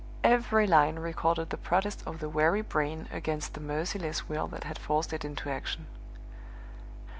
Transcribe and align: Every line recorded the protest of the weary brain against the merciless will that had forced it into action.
Every 0.23 0.65
line 0.65 0.97
recorded 0.97 1.51
the 1.51 1.57
protest 1.57 2.01
of 2.07 2.17
the 2.17 2.27
weary 2.27 2.63
brain 2.63 3.07
against 3.11 3.53
the 3.53 3.59
merciless 3.59 4.27
will 4.27 4.47
that 4.47 4.63
had 4.63 4.79
forced 4.79 5.13
it 5.13 5.23
into 5.23 5.47
action. 5.51 5.85